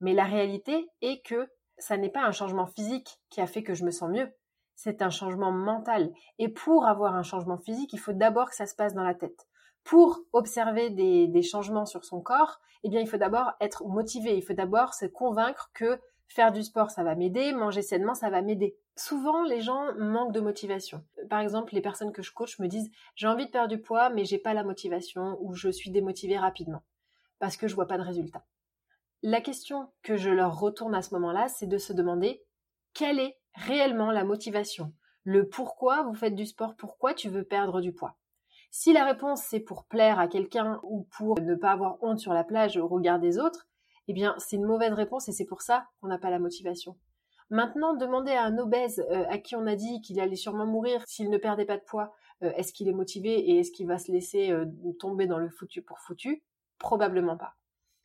Mais 0.00 0.12
la 0.12 0.24
réalité 0.24 0.90
est 1.02 1.24
que 1.24 1.48
ça 1.78 1.96
n'est 1.96 2.10
pas 2.10 2.24
un 2.24 2.32
changement 2.32 2.66
physique 2.66 3.20
qui 3.30 3.42
a 3.42 3.46
fait 3.46 3.62
que 3.62 3.74
je 3.74 3.84
me 3.84 3.92
sens 3.92 4.10
mieux, 4.10 4.28
c'est 4.74 5.02
un 5.02 5.10
changement 5.10 5.52
mental. 5.52 6.10
Et 6.40 6.48
pour 6.48 6.88
avoir 6.88 7.14
un 7.14 7.22
changement 7.22 7.58
physique, 7.58 7.92
il 7.92 8.00
faut 8.00 8.12
d'abord 8.12 8.50
que 8.50 8.56
ça 8.56 8.66
se 8.66 8.74
passe 8.74 8.92
dans 8.92 9.04
la 9.04 9.14
tête. 9.14 9.46
Pour 9.84 10.20
observer 10.32 10.90
des, 10.90 11.42
changements 11.42 11.86
sur 11.86 12.04
son 12.04 12.20
corps, 12.20 12.60
eh 12.82 12.88
bien, 12.88 13.00
il 13.00 13.08
faut 13.08 13.16
d'abord 13.16 13.52
être 13.60 13.86
motivé. 13.86 14.36
Il 14.36 14.42
faut 14.42 14.54
d'abord 14.54 14.94
se 14.94 15.06
convaincre 15.06 15.70
que 15.74 15.98
faire 16.26 16.52
du 16.52 16.62
sport, 16.62 16.90
ça 16.90 17.04
va 17.04 17.14
m'aider, 17.14 17.52
manger 17.52 17.82
sainement, 17.82 18.14
ça 18.14 18.30
va 18.30 18.42
m'aider. 18.42 18.76
Souvent, 18.96 19.44
les 19.44 19.60
gens 19.60 19.94
manquent 19.98 20.32
de 20.32 20.40
motivation. 20.40 21.04
Par 21.28 21.40
exemple, 21.40 21.74
les 21.74 21.82
personnes 21.82 22.12
que 22.12 22.22
je 22.22 22.32
coach 22.32 22.58
me 22.58 22.66
disent 22.66 22.90
j'ai 23.14 23.26
envie 23.26 23.46
de 23.46 23.50
perdre 23.50 23.68
du 23.68 23.80
poids, 23.80 24.10
mais 24.10 24.24
j'ai 24.24 24.38
pas 24.38 24.54
la 24.54 24.64
motivation 24.64 25.36
ou 25.40 25.54
je 25.54 25.68
suis 25.68 25.90
démotivée 25.90 26.38
rapidement 26.38 26.82
parce 27.38 27.56
que 27.56 27.68
je 27.68 27.74
vois 27.74 27.86
pas 27.86 27.98
de 27.98 28.02
résultat. 28.02 28.44
La 29.22 29.40
question 29.40 29.90
que 30.02 30.16
je 30.16 30.30
leur 30.30 30.58
retourne 30.58 30.94
à 30.94 31.02
ce 31.02 31.14
moment-là, 31.14 31.48
c'est 31.48 31.66
de 31.66 31.78
se 31.78 31.92
demander 31.92 32.42
quelle 32.94 33.18
est 33.18 33.36
réellement 33.54 34.10
la 34.10 34.24
motivation, 34.24 34.92
le 35.24 35.48
pourquoi 35.48 36.02
vous 36.02 36.14
faites 36.14 36.34
du 36.34 36.46
sport, 36.46 36.74
pourquoi 36.76 37.14
tu 37.14 37.28
veux 37.28 37.44
perdre 37.44 37.80
du 37.80 37.92
poids? 37.92 38.16
Si 38.76 38.92
la 38.92 39.04
réponse 39.04 39.40
c'est 39.40 39.60
pour 39.60 39.84
plaire 39.84 40.18
à 40.18 40.26
quelqu'un 40.26 40.80
ou 40.82 41.06
pour 41.16 41.40
ne 41.40 41.54
pas 41.54 41.70
avoir 41.70 41.96
honte 42.02 42.18
sur 42.18 42.32
la 42.34 42.42
plage 42.42 42.76
au 42.76 42.88
regard 42.88 43.20
des 43.20 43.38
autres, 43.38 43.68
eh 44.08 44.12
bien 44.12 44.34
c'est 44.38 44.56
une 44.56 44.64
mauvaise 44.64 44.92
réponse 44.92 45.28
et 45.28 45.32
c'est 45.32 45.44
pour 45.44 45.62
ça 45.62 45.86
qu'on 46.00 46.08
n'a 46.08 46.18
pas 46.18 46.28
la 46.28 46.40
motivation. 46.40 46.98
Maintenant, 47.50 47.94
demander 47.94 48.32
à 48.32 48.42
un 48.42 48.58
obèse 48.58 48.98
euh, 49.12 49.26
à 49.28 49.38
qui 49.38 49.54
on 49.54 49.68
a 49.68 49.76
dit 49.76 50.00
qu'il 50.00 50.18
allait 50.18 50.34
sûrement 50.34 50.66
mourir 50.66 51.04
s'il 51.06 51.30
ne 51.30 51.38
perdait 51.38 51.66
pas 51.66 51.76
de 51.76 51.84
poids, 51.84 52.12
euh, 52.42 52.50
est-ce 52.56 52.72
qu'il 52.72 52.88
est 52.88 52.92
motivé 52.92 53.48
et 53.48 53.60
est-ce 53.60 53.70
qu'il 53.70 53.86
va 53.86 53.96
se 53.96 54.10
laisser 54.10 54.50
euh, 54.50 54.66
tomber 54.98 55.28
dans 55.28 55.38
le 55.38 55.50
foutu 55.50 55.80
pour 55.80 56.00
foutu? 56.00 56.42
Probablement 56.80 57.36
pas. 57.36 57.54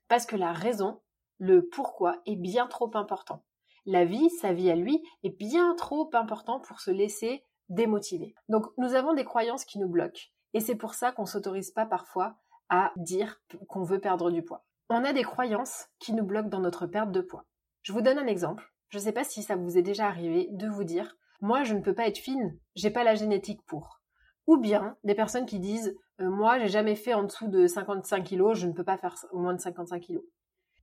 Parce 0.07 0.27
que 0.27 0.35
la 0.35 0.53
raison, 0.53 1.01
le 1.39 1.67
pourquoi 1.67 2.21
est 2.27 2.35
bien 2.35 2.67
trop 2.67 2.91
important. 2.93 3.43
La 3.88 4.05
vie, 4.05 4.29
sa 4.29 4.53
vie 4.53 4.69
à 4.69 4.75
lui, 4.75 5.01
est 5.23 5.35
bien 5.35 5.73
trop 5.73 6.11
important 6.13 6.59
pour 6.59 6.79
se 6.79 6.91
laisser 6.91 7.43
démotiver. 7.69 8.35
Donc 8.49 8.67
nous 8.77 8.93
avons 8.93 9.15
des 9.15 9.25
croyances 9.25 9.65
qui 9.65 9.79
nous 9.79 9.89
bloquent. 9.89 10.29
Et 10.53 10.60
c'est 10.60 10.75
pour 10.75 10.94
ça 10.94 11.12
qu'on 11.12 11.25
s'autorise 11.25 11.72
pas 11.72 11.86
parfois 11.86 12.36
à 12.70 12.91
dire 12.96 13.41
qu'on 13.68 13.84
veut 13.84 14.00
perdre 14.00 14.32
du 14.32 14.44
poids. 14.44 14.65
On 14.89 15.03
a 15.03 15.13
des 15.13 15.24
croyances 15.24 15.88
qui 16.00 16.13
nous 16.13 16.24
bloquent 16.24 16.50
dans 16.50 16.60
notre 16.60 16.88
perte 16.88 17.12
de 17.12 17.22
poids. 17.22 17.46
Je 17.84 17.94
vous 17.94 18.01
donne 18.01 18.18
un 18.18 18.27
exemple. 18.27 18.74
Je 18.89 18.98
ne 18.98 19.03
sais 19.03 19.12
pas 19.12 19.24
si 19.24 19.44
ça 19.44 19.56
vous 19.56 19.77
est 19.77 19.84
déjà 19.84 20.08
arrivé 20.08 20.48
de 20.51 20.68
vous 20.68 20.84
dire 20.84 21.15
moi 21.41 21.63
je 21.63 21.74
ne 21.74 21.82
peux 21.82 21.94
pas 21.94 22.08
être 22.08 22.18
fine, 22.18 22.58
j'ai 22.75 22.89
pas 22.89 23.03
la 23.03 23.15
génétique 23.15 23.62
pour. 23.65 24.01
Ou 24.48 24.58
bien 24.58 24.98
des 25.03 25.15
personnes 25.15 25.46
qui 25.46 25.60
disent 25.60 25.96
euh, 26.20 26.29
moi 26.29 26.60
j'ai 26.60 26.68
jamais 26.68 26.96
fait 26.96 27.13
en 27.13 27.24
dessous 27.24 27.48
de 27.48 27.68
55 27.68 28.24
kilos, 28.24 28.58
je 28.58 28.68
ne 28.68 28.74
peux 28.74 28.84
pas 28.84 28.98
faire 28.98 29.15
moins 29.34 29.53
de 29.53 29.62
55 29.62 30.00
kilos. 30.00 30.24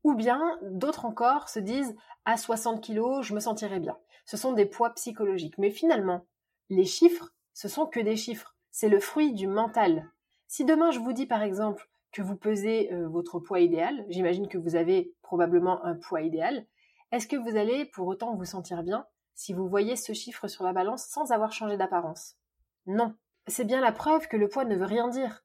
Ou 0.05 0.15
bien 0.15 0.41
d'autres 0.63 1.05
encore 1.05 1.49
se 1.49 1.59
disent 1.59 1.97
à 2.25 2.37
60 2.37 2.81
kilos 2.81 3.27
je 3.27 3.35
me 3.35 3.41
sentirai 3.41 3.81
bien. 3.81 3.99
Ce 4.25 4.37
sont 4.37 4.53
des 4.53 4.67
poids 4.67 4.91
psychologiques. 4.95 5.59
Mais 5.59 5.71
finalement, 5.71 6.27
les 6.69 6.85
chiffres, 6.85 7.33
ce 7.55 7.69
sont 7.69 7.87
que 7.87 8.01
des 8.01 8.17
chiffres. 8.17 8.56
C'est 8.79 8.91
le 8.91 9.01
fruit 9.01 9.33
du 9.33 9.47
mental. 9.47 10.07
Si 10.49 10.67
demain 10.67 10.91
je 10.91 10.99
vous 10.99 11.15
dis 11.15 11.25
par 11.25 11.43
exemple 11.43 11.89
que 12.13 12.21
vous 12.21 12.37
pesez 12.37 12.93
euh, 12.93 13.09
votre 13.09 13.41
poids 13.41 13.61
idéal, 13.61 14.05
j'imagine 14.11 14.49
que 14.49 14.59
vous 14.59 14.77
avez 14.77 15.15
probablement 15.23 15.83
un 15.83 15.95
poids 15.95 16.21
idéal, 16.21 16.67
est-ce 17.11 17.27
que 17.27 17.37
vous 17.37 17.57
allez 17.57 17.87
pour 17.87 18.07
autant 18.07 18.35
vous 18.35 18.45
sentir 18.45 18.83
bien 18.83 19.07
si 19.35 19.55
vous 19.55 19.67
voyez 19.67 19.97
ce 19.97 20.13
chiffre 20.13 20.47
sur 20.47 20.63
la 20.63 20.75
balance 20.75 21.07
sans 21.07 21.33
avoir 21.33 21.53
changé 21.53 21.79
d'apparence? 21.79 22.37
Non. 22.85 23.15
C'est 23.47 23.65
bien 23.65 23.81
la 23.81 23.93
preuve 23.93 24.29
que 24.29 24.37
le 24.37 24.47
poids 24.47 24.67
ne 24.67 24.77
veut 24.77 24.85
rien 24.85 25.09
dire. 25.09 25.43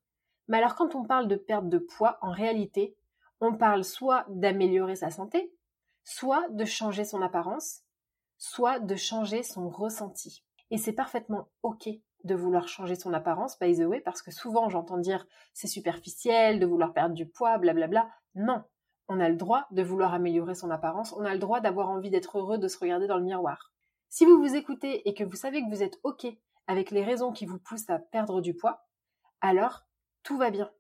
Mais 0.50 0.58
alors 0.58 0.76
quand 0.76 0.94
on 0.94 1.06
parle 1.06 1.30
de 1.30 1.38
perte 1.38 1.70
de 1.70 1.78
poids, 1.78 2.18
en 2.22 2.32
réalité, 2.32 2.98
on 3.40 3.56
parle 3.56 3.86
soit 3.86 4.26
d'améliorer 4.28 4.98
sa 4.98 5.10
santé, 5.10 5.54
soit 6.04 6.50
de 6.50 6.66
changer 6.66 7.06
son 7.06 7.22
apparence, 7.22 7.84
soit 8.38 8.80
de 8.80 8.98
changer 8.98 9.42
son 9.42 9.70
ressenti. 9.70 10.44
Et 10.70 10.78
c'est 10.78 10.92
parfaitement 10.92 11.48
OK 11.64 11.88
de 12.24 12.36
vouloir 12.36 12.68
changer 12.68 12.96
son 12.96 13.14
apparence, 13.14 13.58
by 13.60 13.76
the 13.76 13.86
way, 13.86 14.00
parce 14.00 14.22
que 14.22 14.32
souvent 14.32 14.70
j'entends 14.70 14.98
dire 14.98 15.26
c'est 15.54 15.68
superficiel, 15.68 16.60
de 16.60 16.66
vouloir 16.66 16.94
perdre 16.94 17.16
du 17.16 17.28
poids, 17.28 17.58
blablabla. 17.58 18.10
Non, 18.36 18.64
on 19.08 19.20
a 19.20 19.30
le 19.30 19.36
droit 19.36 19.68
de 19.72 19.84
vouloir 19.84 20.14
améliorer 20.14 20.56
son 20.56 20.70
apparence, 20.70 21.14
on 21.14 21.26
a 21.26 21.34
le 21.34 21.40
droit 21.40 21.60
d'avoir 21.60 21.90
envie 21.90 22.10
d'être 22.10 22.38
heureux, 22.38 22.58
de 22.58 22.68
se 22.68 22.80
regarder 22.80 23.08
dans 23.08 23.18
le 23.18 23.24
miroir. 23.24 23.72
Si 24.10 24.26
vous 24.26 24.38
vous 24.38 24.56
écoutez 24.56 25.08
et 25.08 25.14
que 25.14 25.24
vous 25.24 25.36
savez 25.36 25.62
que 25.62 25.70
vous 25.70 25.84
êtes 25.84 26.00
OK 26.04 26.28
avec 26.68 26.92
les 26.92 27.04
raisons 27.04 27.32
qui 27.32 27.46
vous 27.46 27.60
poussent 27.60 27.90
à 27.90 28.00
perdre 28.00 28.42
du 28.42 28.56
poids, 28.56 28.86
alors 29.42 29.86
tout 30.24 30.38
va 30.38 30.52
bien. 30.52 30.72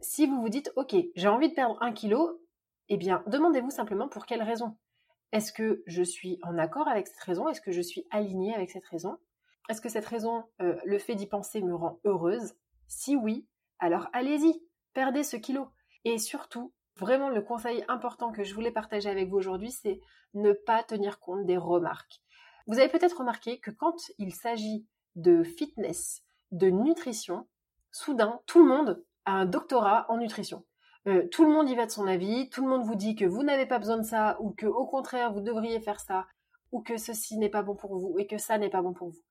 Si 0.00 0.26
vous 0.26 0.40
vous 0.40 0.48
dites 0.48 0.72
OK, 0.76 0.94
j'ai 1.14 1.28
envie 1.28 1.48
de 1.48 1.54
perdre 1.54 1.76
un 1.82 1.92
kilo, 1.92 2.40
eh 2.88 2.96
bien 2.96 3.22
demandez-vous 3.26 3.70
simplement 3.70 4.08
pour 4.08 4.26
quelle 4.26 4.42
raison. 4.42 4.76
Est-ce 5.32 5.52
que 5.52 5.82
je 5.86 6.02
suis 6.02 6.38
en 6.42 6.56
accord 6.56 6.88
avec 6.88 7.08
cette 7.08 7.20
raison? 7.20 7.48
Est-ce 7.48 7.60
que 7.60 7.72
je 7.72 7.80
suis 7.80 8.06
alignée 8.10 8.54
avec 8.54 8.70
cette 8.70 8.86
raison? 8.86 9.18
Est-ce 9.68 9.80
que 9.80 9.88
cette 9.88 10.06
raison, 10.06 10.44
euh, 10.60 10.76
le 10.84 10.98
fait 10.98 11.14
d'y 11.14 11.26
penser 11.26 11.60
me 11.60 11.74
rend 11.74 12.00
heureuse? 12.04 12.54
Si 12.86 13.16
oui, 13.16 13.46
alors 13.78 14.08
allez-y, 14.12 14.62
perdez 14.94 15.22
ce 15.22 15.36
kilo. 15.36 15.68
Et 16.04 16.18
surtout, 16.18 16.72
Vraiment, 16.98 17.28
le 17.28 17.42
conseil 17.42 17.84
important 17.88 18.32
que 18.32 18.42
je 18.42 18.54
voulais 18.54 18.70
partager 18.70 19.10
avec 19.10 19.28
vous 19.28 19.36
aujourd'hui, 19.36 19.70
c'est 19.70 20.00
ne 20.32 20.52
pas 20.52 20.82
tenir 20.82 21.20
compte 21.20 21.44
des 21.44 21.58
remarques. 21.58 22.22
Vous 22.66 22.78
avez 22.78 22.88
peut-être 22.88 23.18
remarqué 23.18 23.60
que 23.60 23.70
quand 23.70 23.96
il 24.18 24.34
s'agit 24.34 24.86
de 25.14 25.42
fitness, 25.42 26.22
de 26.52 26.68
nutrition, 26.68 27.46
soudain, 27.92 28.40
tout 28.46 28.60
le 28.60 28.68
monde 28.68 29.04
a 29.26 29.32
un 29.32 29.44
doctorat 29.44 30.06
en 30.08 30.16
nutrition. 30.16 30.64
Euh, 31.06 31.28
tout 31.28 31.44
le 31.44 31.50
monde 31.50 31.68
y 31.68 31.74
va 31.74 31.84
de 31.84 31.90
son 31.90 32.06
avis, 32.06 32.48
tout 32.48 32.62
le 32.62 32.70
monde 32.70 32.84
vous 32.84 32.94
dit 32.94 33.14
que 33.14 33.26
vous 33.26 33.42
n'avez 33.42 33.66
pas 33.66 33.78
besoin 33.78 33.98
de 33.98 34.02
ça, 34.02 34.38
ou 34.40 34.52
que 34.52 34.66
au 34.66 34.86
contraire 34.86 35.32
vous 35.32 35.42
devriez 35.42 35.80
faire 35.80 36.00
ça, 36.00 36.26
ou 36.72 36.80
que 36.80 36.96
ceci 36.96 37.36
n'est 37.36 37.50
pas 37.50 37.62
bon 37.62 37.76
pour 37.76 37.96
vous, 37.96 38.18
et 38.18 38.26
que 38.26 38.38
ça 38.38 38.56
n'est 38.56 38.70
pas 38.70 38.82
bon 38.82 38.94
pour 38.94 39.10
vous. 39.10 39.22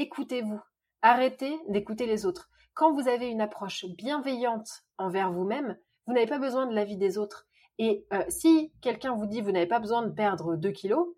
Écoutez-vous. 0.00 0.60
Arrêtez 1.02 1.58
d'écouter 1.66 2.06
les 2.06 2.24
autres. 2.24 2.50
Quand 2.72 2.92
vous 2.94 3.08
avez 3.08 3.26
une 3.26 3.40
approche 3.40 3.84
bienveillante 3.84 4.84
envers 4.96 5.32
vous-même, 5.32 5.76
vous 6.06 6.12
n'avez 6.12 6.28
pas 6.28 6.38
besoin 6.38 6.68
de 6.68 6.72
l'avis 6.72 6.96
des 6.96 7.18
autres. 7.18 7.48
Et 7.78 8.06
euh, 8.12 8.22
si 8.28 8.72
quelqu'un 8.80 9.16
vous 9.16 9.26
dit 9.26 9.40
vous 9.40 9.50
n'avez 9.50 9.66
pas 9.66 9.80
besoin 9.80 10.02
de 10.02 10.12
perdre 10.12 10.54
2 10.54 10.70
kilos, 10.70 11.08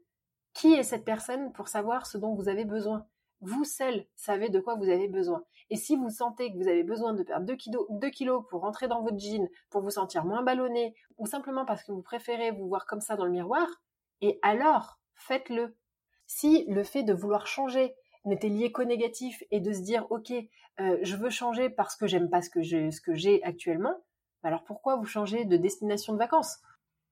qui 0.55 0.73
est 0.73 0.83
cette 0.83 1.05
personne 1.05 1.53
pour 1.53 1.69
savoir 1.69 2.07
ce 2.07 2.17
dont 2.17 2.35
vous 2.35 2.49
avez 2.49 2.65
besoin? 2.65 3.05
Vous 3.43 3.65
seul 3.65 4.07
savez 4.17 4.49
de 4.49 4.61
quoi 4.61 4.77
vous 4.77 4.89
avez 4.89 5.09
besoin. 5.09 5.45
Et 5.69 5.77
si 5.77 5.95
vous 5.95 6.09
sentez 6.09 6.51
que 6.51 6.57
vous 6.57 6.69
avez 6.69 6.83
besoin 6.83 7.13
de 7.13 7.23
perdre 7.23 7.45
2 7.45 7.57
kilos, 7.57 7.87
2 7.91 8.09
kilos 8.09 8.45
pour 8.49 8.63
rentrer 8.63 8.89
dans 8.89 9.03
votre 9.03 9.19
jean, 9.19 9.47
pour 9.69 9.83
vous 9.83 9.91
sentir 9.91 10.25
moins 10.25 10.43
ballonné, 10.43 10.95
ou 11.19 11.27
simplement 11.27 11.67
parce 11.67 11.85
que 11.85 11.93
vous 11.93 12.01
préférez 12.01 12.51
vous 12.53 12.67
voir 12.67 12.87
comme 12.87 13.03
ça 13.03 13.17
dans 13.17 13.27
le 13.27 13.31
miroir, 13.31 13.69
et 14.23 14.39
alors 14.41 14.99
faites-le. 15.17 15.77
Si 16.27 16.65
le 16.69 16.83
fait 16.83 17.03
de 17.03 17.13
vouloir 17.13 17.47
changer 17.47 17.95
n'était 18.25 18.49
lié 18.49 18.73
qu'au 18.73 18.85
négatif 18.85 19.43
et 19.51 19.61
de 19.61 19.73
se 19.73 19.81
dire 19.81 20.07
ok 20.11 20.33
euh, 20.81 20.99
je 21.03 21.17
veux 21.17 21.31
changer 21.31 21.69
parce 21.69 21.97
que 21.97 22.07
j'aime 22.07 22.31
pas 22.31 22.41
ce 22.43 22.51
que 22.51 23.15
j'ai 23.15 23.43
actuellement, 23.43 23.95
alors 24.43 24.65
pourquoi 24.65 24.97
vous 24.97 25.05
changez 25.05 25.45
de 25.45 25.57
destination 25.57 26.15
de 26.15 26.19
vacances? 26.19 26.59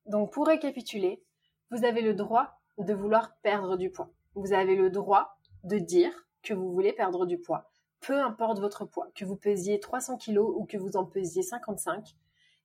Donc 0.06 0.32
pour 0.32 0.46
récapituler, 0.46 1.22
vous 1.70 1.84
avez 1.84 2.00
le 2.00 2.14
droit 2.14 2.60
de 2.78 2.94
vouloir 2.94 3.36
perdre 3.42 3.76
du 3.76 3.90
poids. 3.90 4.10
Vous 4.34 4.52
avez 4.52 4.74
le 4.74 4.88
droit 4.88 5.36
de 5.64 5.78
dire 5.78 6.12
que 6.42 6.54
vous 6.54 6.72
voulez 6.72 6.94
perdre 6.94 7.26
du 7.26 7.38
poids. 7.38 7.70
Peu 8.00 8.18
importe 8.18 8.60
votre 8.60 8.86
poids, 8.86 9.10
que 9.14 9.24
vous 9.24 9.36
pesiez 9.36 9.80
300 9.80 10.16
kg 10.16 10.38
ou 10.38 10.64
que 10.64 10.78
vous 10.78 10.96
en 10.96 11.04
pesiez 11.04 11.42
55, 11.42 12.16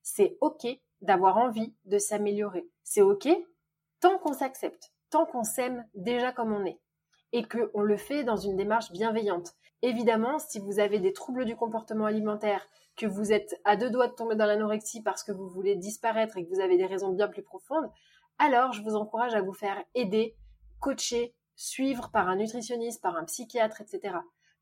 c'est 0.02 0.38
OK 0.40 0.66
d'avoir 1.02 1.36
envie 1.36 1.74
de 1.84 1.98
s'améliorer. 1.98 2.66
C'est 2.82 3.02
OK 3.02 3.28
tant 4.00 4.16
qu'on 4.18 4.32
s'accepte, 4.32 4.92
tant 5.10 5.26
qu'on 5.26 5.44
s'aime 5.44 5.86
déjà 5.94 6.32
comme 6.32 6.52
on 6.52 6.64
est 6.64 6.80
et 7.34 7.42
qu'on 7.42 7.82
le 7.82 7.96
fait 7.96 8.22
dans 8.22 8.36
une 8.36 8.56
démarche 8.56 8.92
bienveillante. 8.92 9.54
Évidemment, 9.82 10.38
si 10.38 10.60
vous 10.60 10.78
avez 10.78 11.00
des 11.00 11.12
troubles 11.12 11.44
du 11.44 11.56
comportement 11.56 12.06
alimentaire, 12.06 12.64
que 12.96 13.06
vous 13.06 13.32
êtes 13.32 13.60
à 13.64 13.74
deux 13.74 13.90
doigts 13.90 14.06
de 14.06 14.14
tomber 14.14 14.36
dans 14.36 14.46
l'anorexie 14.46 15.02
parce 15.02 15.24
que 15.24 15.32
vous 15.32 15.48
voulez 15.48 15.74
disparaître 15.74 16.36
et 16.38 16.44
que 16.44 16.48
vous 16.48 16.60
avez 16.60 16.76
des 16.76 16.86
raisons 16.86 17.10
bien 17.10 17.26
plus 17.26 17.42
profondes, 17.42 17.90
alors 18.38 18.72
je 18.72 18.82
vous 18.82 18.94
encourage 18.94 19.34
à 19.34 19.42
vous 19.42 19.52
faire 19.52 19.82
aider, 19.96 20.36
coacher, 20.78 21.34
suivre 21.56 22.12
par 22.12 22.28
un 22.28 22.36
nutritionniste, 22.36 23.02
par 23.02 23.16
un 23.16 23.24
psychiatre, 23.24 23.80
etc. 23.80 24.14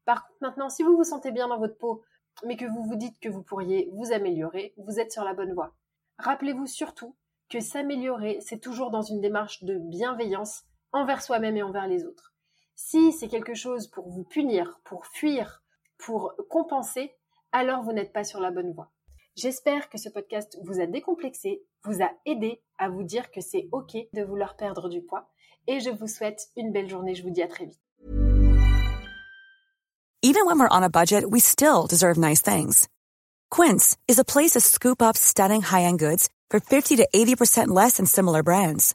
Par 0.07 0.27
contre, 0.27 0.39
maintenant, 0.41 0.71
si 0.71 0.83
vous 0.83 0.97
vous 0.97 1.05
sentez 1.05 1.31
bien 1.31 1.49
dans 1.49 1.59
votre 1.59 1.77
peau, 1.77 2.03
mais 2.47 2.57
que 2.57 2.65
vous 2.65 2.85
vous 2.85 2.97
dites 2.97 3.21
que 3.21 3.29
vous 3.29 3.43
pourriez 3.43 3.91
vous 3.93 4.13
améliorer, 4.13 4.73
vous 4.79 4.99
êtes 4.99 5.13
sur 5.13 5.25
la 5.25 5.35
bonne 5.35 5.53
voie. 5.53 5.75
Rappelez-vous 6.17 6.67
surtout 6.67 7.17
que 7.51 7.61
s'améliorer, 7.61 8.39
c'est 8.41 8.61
toujours 8.61 8.91
dans 8.91 9.03
une 9.03 9.21
démarche 9.21 9.63
de 9.63 9.77
bienveillance 9.77 10.63
envers 10.91 11.21
soi-même 11.21 11.59
et 11.59 11.63
envers 11.63 11.87
les 11.87 12.07
autres. 12.07 12.32
Si 12.75 13.13
c'est 13.13 13.29
quelque 13.29 13.55
chose 13.55 13.89
pour 13.89 14.09
vous 14.09 14.25
punir, 14.25 14.81
pour 14.85 15.07
fuir, 15.07 15.63
pour 15.99 16.35
compenser, 16.49 17.15
alors 17.53 17.83
vous 17.83 17.93
n'êtes 17.93 18.13
pas 18.13 18.25
sur 18.25 18.41
la 18.41 18.51
bonne 18.51 18.73
voie. 18.73 18.91
J'espère 19.37 19.89
que 19.89 19.99
ce 19.99 20.09
podcast 20.09 20.59
vous 20.63 20.81
a 20.81 20.87
décomplexé, 20.87 21.63
vous 21.85 22.03
a 22.03 22.11
aidé 22.27 22.63
à 22.79 22.89
vous 22.89 23.03
dire 23.03 23.31
que 23.31 23.41
c'est 23.41 23.69
OK 23.73 23.97
de 24.13 24.23
vouloir 24.23 24.57
perdre 24.57 24.89
du 24.89 25.03
poids. 25.03 25.31
Et 25.67 25.81
je 25.81 25.91
vous 25.91 26.09
souhaite 26.09 26.49
une 26.57 26.73
belle 26.73 26.89
journée. 26.89 27.15
Je 27.15 27.23
vous 27.23 27.31
dis 27.31 27.43
à 27.43 27.49
très 27.49 27.67
vite. 27.67 27.81
Even 30.25 30.47
when 30.47 30.59
we're 30.59 30.69
on 30.71 30.83
a 30.83 30.89
budget, 30.89 31.25
we 31.29 31.41
still 31.41 31.87
deserve 31.89 32.17
nice 32.17 32.41
things. 32.41 32.89
Quince 33.51 33.97
is 34.07 34.19
a 34.19 34.25
place 34.25 34.53
to 34.53 34.61
scoop 34.61 35.03
up 35.03 35.17
stunning 35.17 35.63
high-end 35.63 35.99
goods 35.99 36.29
for 36.49 36.61
50 36.61 36.97
to 36.97 37.09
80% 37.15 37.69
less 37.69 37.97
than 37.97 38.07
similar 38.07 38.43
brands. 38.43 38.95